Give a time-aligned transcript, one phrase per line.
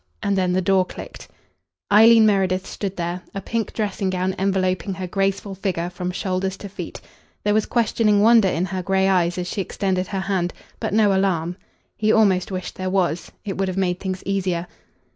[0.23, 1.27] And then the door clicked.
[1.91, 6.69] Eileen Meredith stood there, a pink dressing gown enveloping her graceful figure from shoulders to
[6.69, 6.99] feet.
[7.43, 11.15] There was questioning wonder in her grey eyes as she extended her hand, but no
[11.15, 11.55] alarm.
[11.95, 13.31] He almost wished there was.
[13.45, 14.65] It would have made things easier.